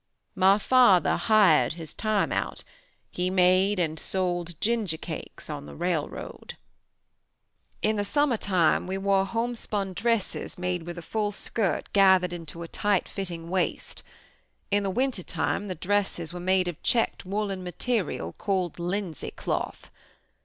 My 0.33 0.57
father 0.57 1.15
hired 1.15 1.73
his 1.73 1.93
time 1.93 2.31
out; 2.31 2.63
he 3.11 3.29
made 3.29 3.77
and 3.77 3.99
sold 3.99 4.59
gingercakes 4.59 5.47
on 5.47 5.67
the 5.67 5.75
railroad. 5.75 6.57
"In 7.83 7.97
the 7.97 8.03
summertime 8.03 8.87
we 8.87 8.97
wore 8.97 9.27
homespun 9.27 9.93
dresses 9.93 10.57
made 10.57 10.87
with 10.87 10.97
a 10.97 11.03
full 11.03 11.31
skirt 11.31 11.93
gathered 11.93 12.33
onto 12.33 12.63
a 12.63 12.67
tight 12.67 13.07
fitting 13.07 13.47
waist. 13.51 14.01
In 14.71 14.81
the 14.81 14.89
wintertime 14.89 15.67
the 15.67 15.75
dresses 15.75 16.33
were 16.33 16.39
made 16.39 16.67
of 16.67 16.81
checked 16.81 17.23
woolen 17.23 17.63
material 17.63 18.33
called 18.33 18.79
linsey 18.79 19.29
cloth. 19.29 19.91